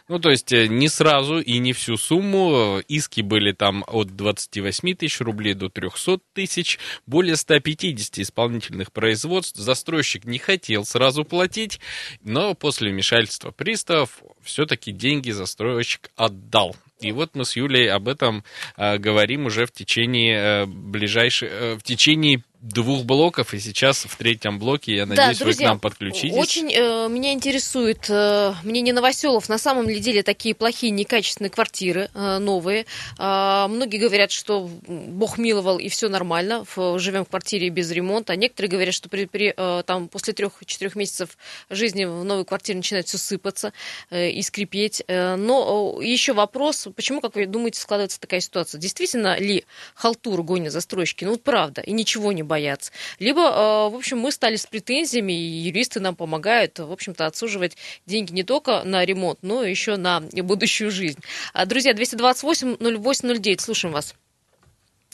[0.09, 2.81] Ну, то есть э, не сразу и не всю сумму.
[2.89, 6.79] Иски были там от 28 тысяч рублей до 300 тысяч.
[7.07, 9.59] Более 150 исполнительных производств.
[9.59, 11.81] Застройщик не хотел сразу платить,
[12.23, 16.77] но после вмешательства приставов все-таки деньги застройщик отдал.
[17.01, 18.45] И вот мы с Юлей об этом
[18.77, 24.17] э, говорим уже в течение э, ближайших, э, в течение двух блоков, и сейчас в
[24.17, 26.37] третьем блоке, я надеюсь, да, друзья, вы к нам подключитесь.
[26.37, 29.49] Очень э, меня интересует э, мнение Новоселов.
[29.49, 32.85] На самом ли деле такие плохие, некачественные квартиры э, новые?
[33.19, 38.37] Э, многие говорят, что Бог миловал и все нормально, в, живем в квартире без ремонта.
[38.37, 41.39] Некоторые говорят, что при, при, э, там, после трех-четырех месяцев
[41.71, 43.73] жизни в новой квартире начинает все сыпаться
[44.11, 45.03] э, и скрипеть.
[45.09, 48.79] Э, но э, еще вопрос, почему, как вы думаете, складывается такая ситуация?
[48.79, 51.25] Действительно ли халтуру гонят застройщики?
[51.25, 52.93] Ну, правда, и ничего не бояться.
[53.21, 57.77] Либо, э, в общем, мы стали с претензиями, и юристы нам помогают, в общем-то, отсуживать
[58.07, 61.21] деньги не только на ремонт, но еще на будущую жизнь.
[61.55, 64.17] А, друзья, 228-08-09, слушаем вас.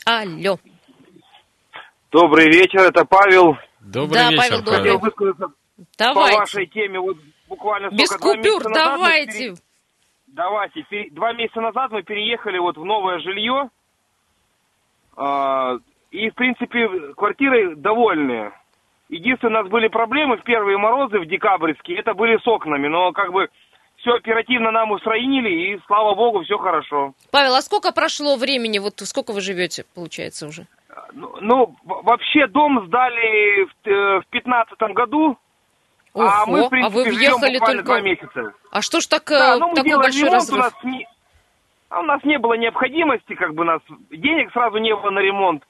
[0.07, 0.59] Алло.
[2.11, 3.57] Добрый вечер, это Павел.
[3.81, 4.65] Добрый да, вечер, Павел.
[4.65, 4.79] Павел.
[4.79, 5.47] Хотел высказаться
[5.99, 6.33] Давайте.
[6.33, 7.01] по вашей теме.
[7.01, 7.19] Вот
[7.49, 9.39] буквально Без купюр, давайте.
[9.39, 9.55] Пере...
[10.29, 10.85] Давайте.
[11.11, 13.69] Два месяца назад мы переехали вот в новое жилье.
[15.17, 15.79] А,
[16.11, 18.53] и, в принципе, квартиры довольны.
[19.09, 23.13] Единственное, у нас были проблемы в первые морозы, в декабрьские, это были с окнами, но
[23.13, 23.49] как бы
[23.99, 27.13] все оперативно нам устроили, и, слава богу, все хорошо.
[27.31, 30.67] Павел, а сколько прошло времени, вот сколько вы живете, получается, уже?
[31.13, 35.39] Ну, ну вообще дом сдали в 2015 э, году,
[36.13, 37.83] Ого, а мы, в принципе, а вы въехали только...
[37.83, 38.55] два месяца.
[38.73, 40.59] А что ж так, да, ну, такой большой ремонт, разрыв?
[40.59, 41.09] У нас, не...
[41.91, 45.63] а у нас не было необходимости, как бы нас, денег сразу не было на ремонт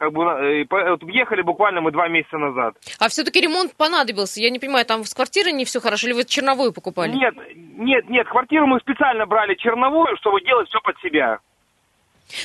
[0.00, 2.74] как бы э, вот въехали буквально мы два месяца назад.
[2.98, 4.40] А все-таки ремонт понадобился.
[4.40, 7.12] Я не понимаю, там с квартиры не все хорошо, или вы черновую покупали?
[7.12, 7.34] Нет,
[7.76, 11.40] нет, нет, квартиру мы специально брали черновую, чтобы делать все под себя.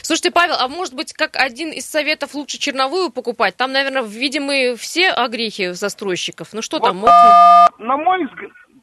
[0.01, 3.55] Слушайте, Павел, а может быть, как один из советов лучше черновую покупать?
[3.55, 6.51] Там, наверное, видимы все огрехи застройщиков.
[6.51, 7.67] Ну что вот, там, можно?
[7.77, 8.27] На мой,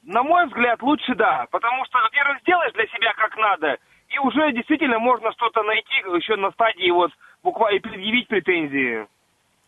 [0.05, 1.47] на мой взгляд, лучше да.
[1.51, 3.77] Потому что, во-первых, сделаешь для себя как надо,
[4.09, 7.11] и уже действительно можно что-то найти еще на стадии вот
[7.43, 9.07] буквально предъявить претензии.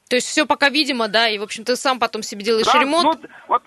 [0.09, 2.79] То есть все пока видимо, да, и, в общем, ты сам потом себе делаешь да,
[2.79, 3.23] ремонт?
[3.23, 3.63] Ну, вот,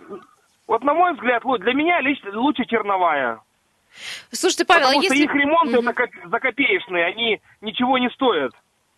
[0.67, 3.41] вот, на мой взгляд, для меня лично лучше черновая.
[4.31, 5.25] Слушайте, Павел, Потому а что если...
[5.25, 5.89] их ремонты угу.
[5.89, 8.51] это закопеечные, они ничего не стоят.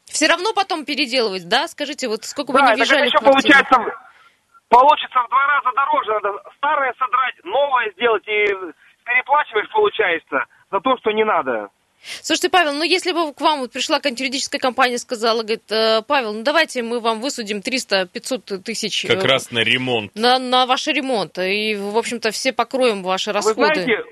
[0.06, 1.68] Все равно потом переделывать, да?
[1.68, 3.78] Скажите, вот сколько да, вы не въезжали еще получается,
[4.68, 6.12] получится в два раза дороже.
[6.14, 8.46] Надо старое содрать, новое сделать, и
[9.06, 11.70] переплачиваешь, получается, за то, что не надо.
[12.02, 16.02] Слушайте, Павел, ну если бы к вам пришла какая-нибудь юридическая компания и сказала, говорит, «Э,
[16.08, 19.06] Павел, ну давайте мы вам высудим 300-500 тысяч...
[19.08, 20.16] Как э, раз на ремонт.
[20.16, 21.38] На, на ваш ремонт.
[21.38, 23.60] И, в общем-то, все покроем ваши расходы.
[23.60, 24.04] Вы знаете,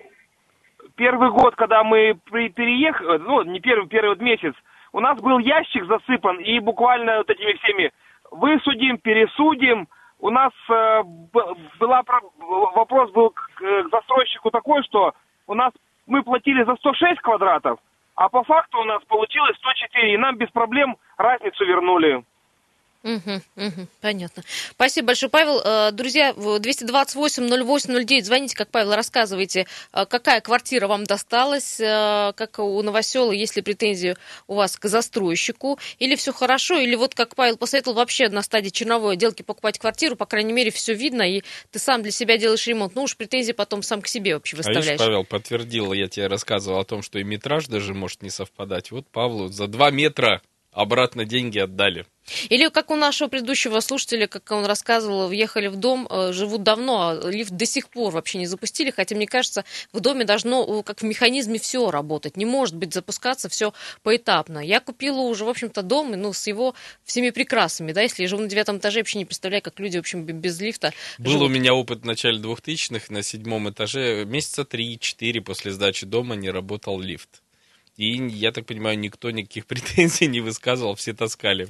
[0.95, 4.54] первый год, когда мы переехали, ну, не первый, первый вот месяц,
[4.91, 7.91] у нас был ящик засыпан, и буквально вот этими всеми
[8.32, 9.88] высудим, пересудим.
[10.19, 11.04] У нас э,
[11.80, 12.02] была,
[12.76, 15.13] вопрос был к, к застройщику такой, что
[15.45, 15.71] у нас
[16.08, 17.80] мы платили за 106 квадратов,
[18.15, 22.24] а по факту у нас получилось 104, и нам без проблем разницу вернули.
[23.03, 24.43] Угу, угу, понятно.
[24.71, 25.62] Спасибо большое, Павел.
[25.63, 32.81] Э, друзья, 228-08-09, звоните, как Павел, рассказывайте, э, какая квартира вам досталась, э, как у
[32.81, 34.15] Новосела, есть ли претензии
[34.47, 38.69] у вас к застройщику, или все хорошо, или вот как Павел посоветовал вообще на стадии
[38.69, 42.65] черновой отделки покупать квартиру, по крайней мере, все видно, и ты сам для себя делаешь
[42.67, 42.95] ремонт.
[42.95, 44.88] Ну уж претензии потом сам к себе вообще выставляешь.
[44.88, 48.31] А видишь, Павел подтвердил, я тебе рассказывал о том, что и метраж даже может не
[48.31, 48.91] совпадать.
[48.91, 50.41] Вот Павлу за два метра
[50.77, 52.05] обратно деньги отдали.
[52.49, 57.09] Или как у нашего предыдущего слушателя, как он рассказывал, въехали в дом, э, живут давно,
[57.09, 59.63] а лифт до сих пор вообще не запустили, хотя, мне кажется,
[59.93, 62.35] в доме должно, как в механизме, все работать.
[62.37, 64.59] Не может быть запускаться все поэтапно.
[64.59, 68.41] Я купила уже, в общем-то, дом, ну, с его всеми прекрасами, да, если я живу
[68.41, 71.47] на девятом этаже, вообще не представляю, как люди, в общем, без лифта Был живут.
[71.47, 76.49] у меня опыт в начале двухтысячных, на седьмом этаже, месяца три-четыре после сдачи дома не
[76.49, 77.41] работал лифт.
[77.97, 81.67] И, я так понимаю, никто никаких претензий не высказывал, все таскали.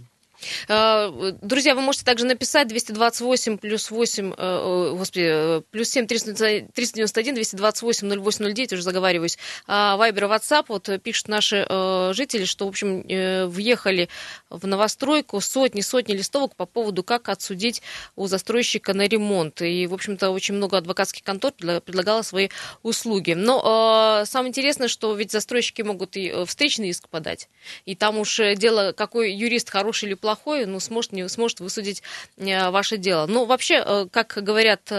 [0.67, 7.36] Э, друзья, вы можете также написать 228 плюс 8, э, господи, э, плюс 7 391
[7.36, 9.38] 228 0809, уже заговариваюсь.
[9.67, 11.65] Вайбер и WhatsApp, вот пишут наши
[12.13, 13.04] жители, что, в общем,
[13.50, 14.10] въехали
[14.50, 17.82] в новостройку сотни-сотни листовок по поводу, как отсудить
[18.15, 19.62] у застройщика на ремонт.
[19.62, 22.50] И, в общем-то, очень много адвокатских контор предлагало свои
[22.84, 23.34] услуги.
[23.34, 27.50] Но самое интересное, что ведь застройщики могут и встречный иск подать.
[27.86, 32.03] И там уж дело, какой юрист хороший или плохой, плохой, ну, сможет, не сможет высудить
[32.35, 33.27] э, ваше дело.
[33.27, 34.95] Ну, вообще, э, как говорят э,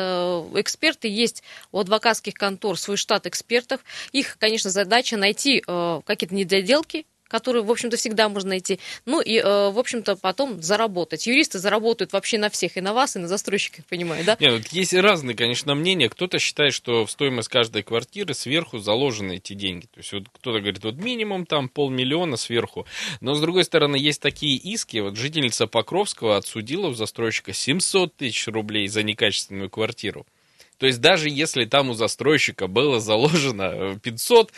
[0.55, 3.83] эксперты, есть у адвокатских контор свой штат экспертов.
[4.13, 8.81] Их, конечно, задача найти какие-то недоделки, которую, в общем-то, всегда можно найти.
[9.07, 11.27] Ну и, э, в общем-то, потом заработать.
[11.27, 14.37] Юристы заработают вообще на всех, и на вас, и на застройщиках, понимаю, да?
[14.41, 16.09] Нет, есть разные, конечно, мнения.
[16.09, 19.87] Кто-то считает, что в стоимость каждой квартиры сверху заложены эти деньги.
[19.87, 22.87] То есть вот кто-то говорит, вот минимум там полмиллиона сверху.
[23.21, 24.99] Но, с другой стороны, есть такие иски.
[24.99, 30.27] Вот жительница Покровского отсудила у застройщика 700 тысяч рублей за некачественную квартиру.
[30.79, 34.53] То есть даже если там у застройщика было заложено 500,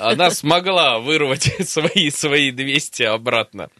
[0.00, 3.70] она смогла вырвать свои, свои 200 обратно.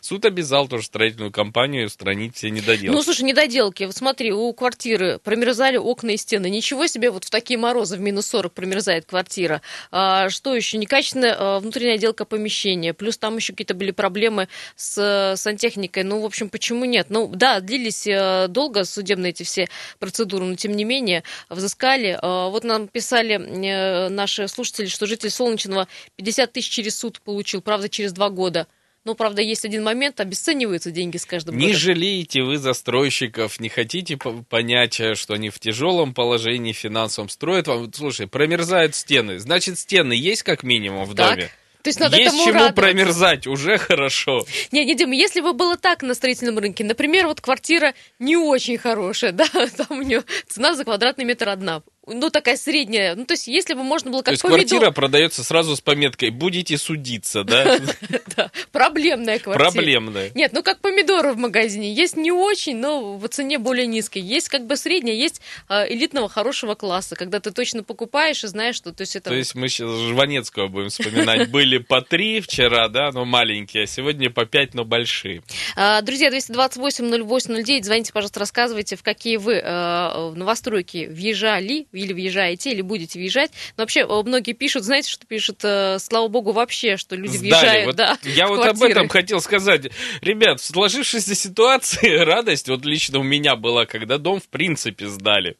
[0.00, 2.94] Суд обязал тоже строительную компанию устранить все недоделки.
[2.94, 3.84] Ну, слушай, недоделки.
[3.84, 6.50] Вот смотри, у квартиры промерзали окна и стены.
[6.50, 9.62] Ничего себе, вот в такие морозы в минус 40 промерзает квартира.
[9.92, 10.76] А, что еще?
[10.76, 12.92] Некачественная а, внутренняя отделка помещения.
[12.94, 16.02] Плюс там еще какие-то были проблемы с сантехникой.
[16.02, 17.06] Ну, в общем, почему нет?
[17.10, 19.68] Ну, да, длились а, долго судебные эти все
[20.00, 22.18] процедуры, но тем не менее взыскали.
[22.20, 27.60] А, вот нам писали э, наши слушатели, что житель Солнечного 50 тысяч через суд получил,
[27.60, 28.66] правда, через два года.
[29.04, 31.72] Ну, правда, есть один момент, обесцениваются деньги с каждым не годом.
[31.72, 37.68] Не жалеете вы застройщиков, не хотите понять, э, что они в тяжелом положении финансовом строят
[37.68, 37.92] вам.
[37.92, 39.38] Слушай, промерзают стены.
[39.38, 41.36] Значит, стены есть как минимум в так.
[41.36, 41.50] доме?
[41.88, 42.82] То есть надо есть этому чему радоваться.
[42.82, 44.44] промерзать, уже хорошо.
[44.72, 48.76] Не, не, Дима, если бы было так на строительном рынке, например, вот квартира не очень
[48.76, 53.14] хорошая, да, там у нее цена за квадратный метр одна, ну, такая средняя.
[53.14, 54.66] Ну, то есть, если бы можно было как То есть, помидор...
[54.66, 57.78] квартира продается сразу с пометкой «будете судиться», да?
[58.36, 59.70] Да, проблемная квартира.
[59.70, 60.30] Проблемная.
[60.34, 61.92] Нет, ну, как помидоры в магазине.
[61.92, 64.22] Есть не очень, но в цене более низкой.
[64.22, 68.76] Есть как бы средняя, есть а, элитного хорошего класса, когда ты точно покупаешь и знаешь,
[68.76, 68.92] что...
[68.92, 69.30] То есть, это...
[69.30, 71.48] То есть мы сейчас Жванецкого будем вспоминать.
[71.50, 75.42] Были по три вчера, да, но маленькие, а сегодня по пять, но большие.
[75.76, 82.82] А, друзья, 228-08-09, звоните, пожалуйста, рассказывайте, в какие вы а, новостройки въезжали, или въезжаете, или
[82.82, 83.50] будете въезжать.
[83.76, 87.50] Но вообще э, многие пишут, знаете, что пишут, э, слава богу, вообще, что люди Сдали.
[87.50, 89.90] въезжают, вот да, Я вот об этом хотел сказать.
[90.20, 95.56] Ребят, в сложившейся ситуации радость, вот лично у меня была, когда дом в принципе сдали.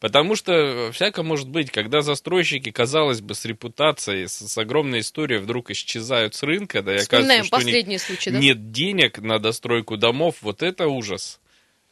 [0.00, 5.38] Потому что всяко может быть, когда застройщики, казалось бы, с репутацией, с, с огромной историей
[5.38, 8.38] вдруг исчезают с рынка, да, и оказывается, что последний случай, да?
[8.38, 11.40] нет денег на достройку домов, вот это ужас.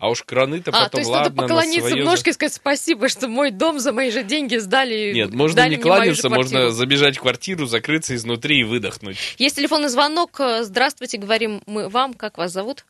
[0.01, 2.03] А уж краны-то а, потом, то есть ладно, надо поклониться свое...
[2.03, 5.13] в ножки и сказать спасибо, что мой дом за мои же деньги сдали.
[5.13, 9.37] Нет, можно дали не кланяться, можно забежать в квартиру, закрыться изнутри и выдохнуть.
[9.37, 10.41] Есть телефонный звонок.
[10.61, 12.15] Здравствуйте, говорим мы вам.
[12.15, 12.87] Как вас зовут?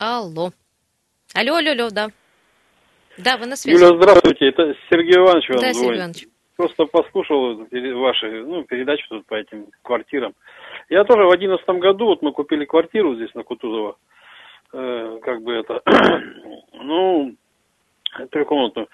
[0.00, 0.50] Алло.
[1.32, 2.10] Алло, алло, алло, да.
[3.16, 3.76] Да, вы на связи.
[3.76, 4.46] Юля, здравствуйте.
[4.48, 5.76] Это Сергей Иванович вам Да, звонит.
[5.76, 6.26] Сергей Иванович.
[6.56, 7.56] Просто послушал
[8.00, 10.34] ваши ну, передачи тут по этим квартирам.
[10.88, 13.96] Я тоже в одиннадцатом году, вот мы купили квартиру здесь на Кутузово,
[14.72, 15.82] э, как бы это,
[16.72, 17.34] ну,
[18.30, 18.88] трехкомнатную.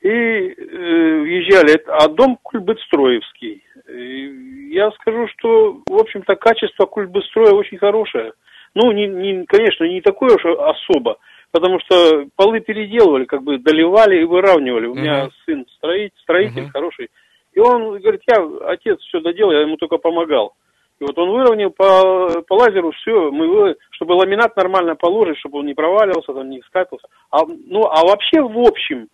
[0.00, 3.64] И э, въезжали, а дом Кульбытстроевский.
[3.88, 8.32] И я скажу, что, в общем-то, качество Кульбытстроя очень хорошее.
[8.74, 11.16] Ну, не, не, конечно, не такое уж особо,
[11.50, 14.86] потому что полы переделывали, как бы доливали и выравнивали.
[14.86, 15.00] У uh-huh.
[15.00, 16.70] меня сын строитель, строитель uh-huh.
[16.70, 17.08] хороший.
[17.54, 18.36] И он говорит, я,
[18.68, 20.54] отец все доделал, я ему только помогал.
[21.00, 25.66] И вот он выровнял по, по лазеру все, мы, чтобы ламинат нормально положить, чтобы он
[25.66, 27.06] не проваливался, там, не скатился.
[27.30, 29.08] А, ну, а вообще, в общем,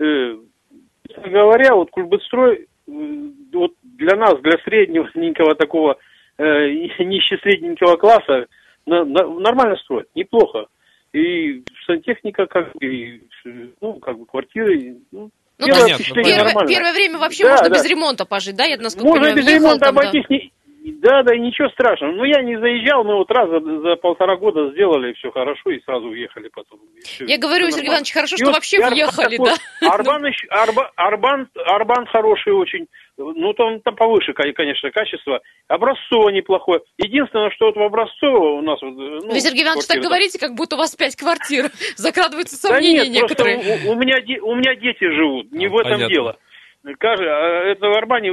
[0.00, 0.36] э,
[1.24, 2.92] говоря, вот Кульбытстрой, э,
[3.52, 5.98] вот для нас, для среднего такого,
[6.36, 8.46] э, нище средненького класса,
[8.86, 10.66] на, на, нормально строят, неплохо.
[11.12, 13.22] И сантехника, как и,
[13.80, 17.74] ну, как бы квартиры, ну, ну, первое, первое, первое время вообще да, можно да.
[17.74, 18.64] без ремонта пожить, да?
[18.64, 20.34] Я, насколько можно понимаю, без ремонта обойтись, да.
[20.34, 22.12] не, да, да, ничего страшного.
[22.12, 25.80] Ну, я не заезжал, мы вот раз за, за полтора года сделали все хорошо и
[25.82, 26.80] сразу уехали потом.
[27.02, 29.54] Все, я говорю, Сергей Иванович, хорошо, что и вообще въехали, да?
[29.86, 32.86] Арбан, Арбан, Арбан, Арбан хороший очень.
[33.18, 35.40] Ну, там, там повыше, конечно, качество.
[35.68, 36.80] Образцово неплохое.
[36.96, 38.80] Единственное, что вот в Образцово у нас...
[38.80, 41.70] Ну, Вы, Сергей Иванович, так говорите, как будто у вас пять квартир.
[41.96, 43.58] Закрадываются сомнения да нет, некоторые.
[43.86, 46.14] У, у, меня, у меня дети живут, не а, в этом понятно.
[46.14, 46.36] дело.
[46.98, 48.30] Каждый, а это в Арбане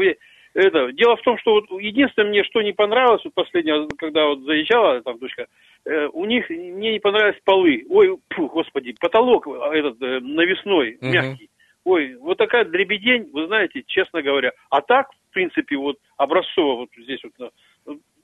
[0.58, 4.40] это, дело в том, что вот единственное мне, что не понравилось, вот последнее, когда вот
[4.42, 5.46] заезжала там дочка,
[5.86, 7.86] э, у них мне не понравились полы.
[7.90, 11.10] Ой, фу, господи, потолок этот э, навесной, uh-huh.
[11.10, 11.50] мягкий.
[11.84, 14.52] Ой, вот такая дребедень, вы знаете, честно говоря.
[14.72, 17.54] А так, в принципе, вот образцово вот здесь вот,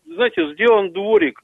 [0.06, 1.40] знаете, сделан дворик,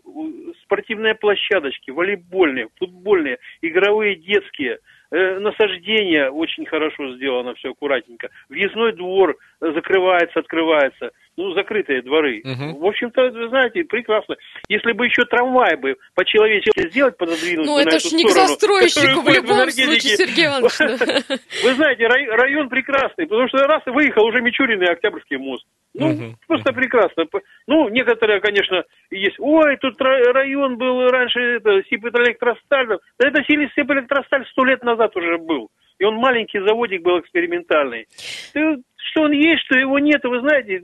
[0.63, 8.30] спортивные площадочки, волейбольные, футбольные, игровые, детские– Э, насаждение очень хорошо сделано, все аккуратненько.
[8.50, 11.12] Въездной двор закрывается, открывается.
[11.39, 12.41] Ну, закрытые дворы.
[12.43, 12.80] Угу.
[12.80, 14.36] В общем-то, вы знаете, прекрасно.
[14.67, 19.30] Если бы еще трамвай бы по-человечески сделать, пододвинуть Ну, это ж не к застройщику в
[19.30, 21.39] любом случае, Сергей Иванович.
[21.63, 25.65] Вы знаете, район прекрасный, потому что раз выехал уже Мичурин и Октябрьский мост.
[25.93, 26.36] Ну, угу.
[26.45, 27.23] просто прекрасно.
[27.67, 29.39] Ну, некоторые, конечно, есть.
[29.39, 32.88] Ой, тут район был раньше, это, Сибэлектросталь.
[33.17, 35.69] Да это Сибэлектросталь сто лет назад уже был.
[35.99, 38.08] И он маленький заводик был экспериментальный.
[38.52, 40.82] Что он есть, что его нет, вы знаете,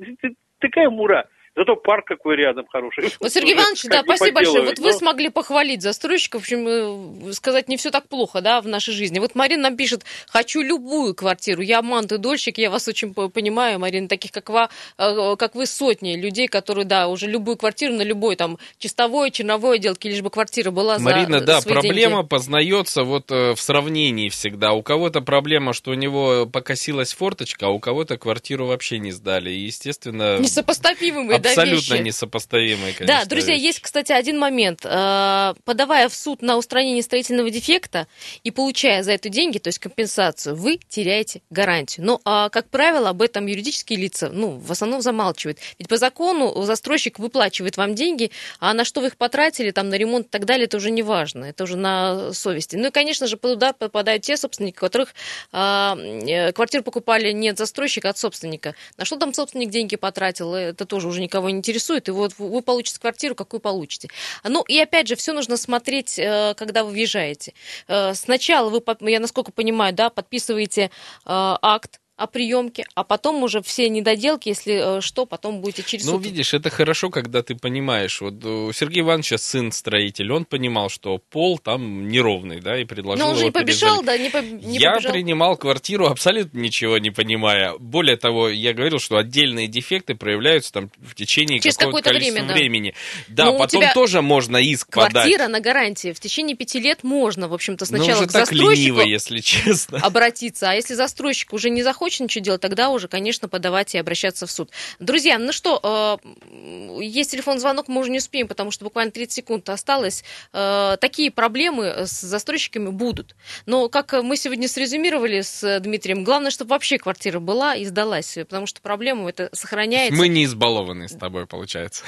[0.60, 1.26] такая мура.
[1.56, 3.14] Зато парк какой рядом хороший.
[3.20, 4.66] Вот, Сергей Иванович, да, спасибо большое.
[4.66, 4.84] Вот но...
[4.84, 8.94] вы смогли похвалить застройщиков, в общем, э, сказать, не все так плохо, да, в нашей
[8.94, 9.20] жизни.
[9.20, 13.80] Вот Марина нам пишет, хочу любую квартиру, я мант и дольщик, я вас очень понимаю,
[13.80, 18.02] Марина, таких, как вы, э, как вы сотни людей, которые, да, уже любую квартиру на
[18.02, 22.28] любой, там, чистовой, черновой отделке, лишь бы квартира была Марина, за да, свои проблема деньги.
[22.28, 24.74] познается вот э, в сравнении всегда.
[24.74, 29.52] У кого-то проблема, что у него покосилась форточка, а у кого-то квартиру вообще не сдали.
[29.52, 30.38] И, естественно...
[30.40, 32.04] Несопоставимые, Абсолютно вещи.
[32.04, 33.20] несопоставимые, конечно.
[33.20, 33.66] Да, друзья, вещи.
[33.66, 34.82] есть, кстати, один момент.
[34.84, 38.08] Э, подавая в суд на устранение строительного дефекта
[38.44, 42.06] и получая за это деньги, то есть компенсацию, вы теряете гарантию.
[42.06, 45.60] Но, а, как правило, об этом юридические лица, ну, в основном замалчивают.
[45.80, 49.96] Ведь по закону застройщик выплачивает вам деньги, а на что вы их потратили, там, на
[49.96, 52.76] ремонт и так далее, это уже не важно, это уже на совести.
[52.76, 55.14] Ну и, конечно же, под удар попадают те собственники, которых
[55.52, 58.76] а, э, квартиру покупали не от застройщика, а от собственника.
[58.98, 62.62] На что там собственник деньги потратил, это тоже уже никого не интересует, и вот вы
[62.62, 64.10] получите квартиру, какую получите.
[64.44, 67.54] Ну, и опять же, все нужно смотреть, э, когда вы въезжаете.
[67.88, 70.90] Э, сначала вы, я насколько понимаю, да, подписываете э,
[71.26, 76.24] акт о приемке, а потом уже все недоделки, если что, потом будете через Ну, суд.
[76.24, 78.22] видишь, это хорошо, когда ты понимаешь.
[78.22, 83.26] Вот у Сергея Ивановича сын строитель, он понимал, что пол там неровный, да, и предложил
[83.26, 85.12] Но он же не побежал, да, не, по, не Я побежал.
[85.12, 87.78] принимал квартиру абсолютно ничего не понимая.
[87.80, 92.54] Более того, я говорил, что отдельные дефекты проявляются там в течение Через какое-то время, да.
[92.54, 92.94] времени.
[93.28, 95.50] Да, Но у потом тоже можно иск Квартира подать.
[95.50, 96.14] на гарантии.
[96.14, 99.40] В течение пяти лет можно, в общем-то, Но сначала уже к так застройщику лениво, если
[99.40, 100.00] честно.
[100.00, 100.70] обратиться.
[100.70, 104.46] А если застройщик уже не захочет захочет ничего делать, тогда уже, конечно, подавать и обращаться
[104.46, 104.70] в суд.
[105.00, 109.34] Друзья, ну что, э, есть телефон звонок, мы уже не успеем, потому что буквально 30
[109.34, 110.24] секунд осталось.
[110.54, 113.36] Э, такие проблемы с застройщиками будут.
[113.66, 118.68] Но, как мы сегодня срезюмировали с Дмитрием, главное, чтобы вообще квартира была и сдалась, потому
[118.68, 120.16] что проблема это сохраняется.
[120.16, 122.04] Мы не избалованы с тобой, получается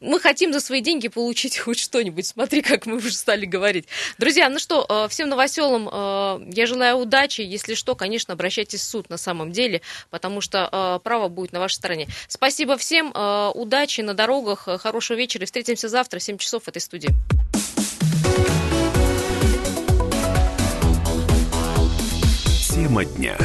[0.00, 2.26] мы хотим за свои деньги получить хоть что-нибудь.
[2.26, 3.86] Смотри, как мы уже стали говорить.
[4.18, 7.42] Друзья, ну что, э, всем новоселам э, я желаю удачи.
[7.42, 11.60] Если что, конечно, обращайтесь в суд на самом деле, потому что э, право будет на
[11.60, 12.08] вашей стороне.
[12.28, 13.12] Спасибо всем,
[13.54, 17.10] удачи на дорогах, хорошего вечера и встретимся завтра в 7 часов в этой студии.
[22.68, 23.36] Тема дня.